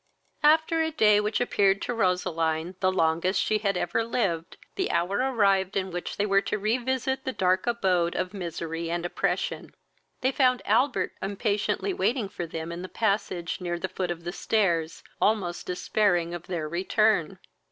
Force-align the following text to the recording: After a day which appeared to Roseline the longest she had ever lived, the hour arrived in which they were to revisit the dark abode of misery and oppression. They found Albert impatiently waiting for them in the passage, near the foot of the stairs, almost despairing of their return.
After 0.41 0.81
a 0.81 0.89
day 0.89 1.19
which 1.19 1.39
appeared 1.39 1.79
to 1.83 1.93
Roseline 1.93 2.73
the 2.79 2.91
longest 2.91 3.39
she 3.39 3.59
had 3.59 3.77
ever 3.77 4.03
lived, 4.03 4.57
the 4.73 4.89
hour 4.89 5.17
arrived 5.19 5.77
in 5.77 5.91
which 5.91 6.17
they 6.17 6.25
were 6.25 6.41
to 6.41 6.57
revisit 6.57 7.23
the 7.23 7.31
dark 7.31 7.67
abode 7.67 8.15
of 8.15 8.33
misery 8.33 8.89
and 8.89 9.05
oppression. 9.05 9.75
They 10.21 10.31
found 10.31 10.63
Albert 10.65 11.13
impatiently 11.21 11.93
waiting 11.93 12.29
for 12.29 12.47
them 12.47 12.71
in 12.71 12.81
the 12.81 12.89
passage, 12.89 13.61
near 13.61 13.77
the 13.77 13.87
foot 13.89 14.09
of 14.09 14.23
the 14.23 14.33
stairs, 14.33 15.03
almost 15.21 15.67
despairing 15.67 16.33
of 16.33 16.47
their 16.47 16.67
return. 16.67 17.37